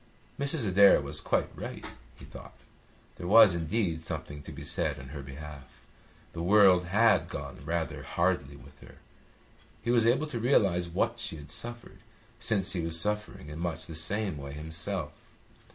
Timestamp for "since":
12.39-12.71